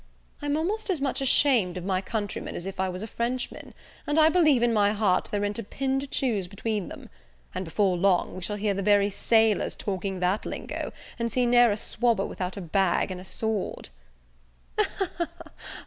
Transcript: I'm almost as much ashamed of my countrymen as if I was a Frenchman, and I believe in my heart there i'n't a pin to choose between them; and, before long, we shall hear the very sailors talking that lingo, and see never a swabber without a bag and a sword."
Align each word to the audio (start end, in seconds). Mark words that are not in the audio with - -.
I'm 0.41 0.57
almost 0.57 0.89
as 0.89 0.99
much 0.99 1.21
ashamed 1.21 1.77
of 1.77 1.85
my 1.85 2.01
countrymen 2.01 2.55
as 2.55 2.65
if 2.65 2.79
I 2.79 2.89
was 2.89 3.03
a 3.03 3.07
Frenchman, 3.07 3.75
and 4.07 4.17
I 4.17 4.29
believe 4.29 4.63
in 4.63 4.73
my 4.73 4.93
heart 4.93 5.29
there 5.29 5.45
i'n't 5.45 5.59
a 5.59 5.63
pin 5.63 5.99
to 5.99 6.07
choose 6.07 6.47
between 6.47 6.87
them; 6.89 7.07
and, 7.53 7.63
before 7.65 7.95
long, 7.97 8.35
we 8.35 8.41
shall 8.41 8.55
hear 8.55 8.73
the 8.73 8.81
very 8.81 9.11
sailors 9.11 9.75
talking 9.75 10.19
that 10.19 10.43
lingo, 10.43 10.91
and 11.19 11.31
see 11.31 11.45
never 11.45 11.73
a 11.73 11.77
swabber 11.77 12.25
without 12.25 12.57
a 12.57 12.61
bag 12.61 13.11
and 13.11 13.21
a 13.21 13.23
sword." 13.23 13.89